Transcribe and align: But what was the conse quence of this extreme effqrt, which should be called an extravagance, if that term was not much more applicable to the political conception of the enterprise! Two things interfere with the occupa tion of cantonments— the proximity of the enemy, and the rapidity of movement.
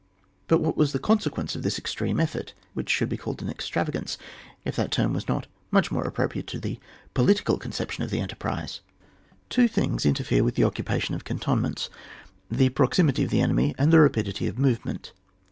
But 0.47 0.61
what 0.61 0.75
was 0.75 0.93
the 0.93 0.99
conse 0.99 1.29
quence 1.29 1.55
of 1.55 1.61
this 1.61 1.77
extreme 1.77 2.17
effqrt, 2.17 2.53
which 2.73 2.89
should 2.89 3.07
be 3.07 3.17
called 3.17 3.43
an 3.43 3.51
extravagance, 3.51 4.17
if 4.65 4.75
that 4.75 4.89
term 4.89 5.13
was 5.13 5.27
not 5.27 5.45
much 5.69 5.91
more 5.91 6.07
applicable 6.07 6.47
to 6.47 6.59
the 6.59 6.79
political 7.13 7.59
conception 7.59 8.03
of 8.03 8.09
the 8.09 8.19
enterprise! 8.19 8.81
Two 9.47 9.67
things 9.67 10.03
interfere 10.03 10.43
with 10.43 10.55
the 10.55 10.63
occupa 10.63 10.99
tion 10.99 11.13
of 11.13 11.23
cantonments— 11.23 11.91
the 12.49 12.69
proximity 12.69 13.23
of 13.25 13.29
the 13.29 13.41
enemy, 13.41 13.75
and 13.77 13.93
the 13.93 13.99
rapidity 13.99 14.47
of 14.47 14.57
movement. 14.57 15.13